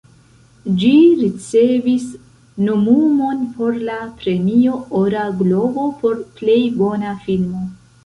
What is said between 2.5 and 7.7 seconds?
nomumon por la Premio Ora Globo por Plej bona Filmo.